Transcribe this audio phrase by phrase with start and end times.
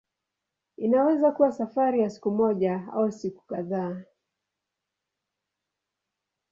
[0.77, 4.03] Inaweza kuwa safari ya siku moja au siku kadhaa.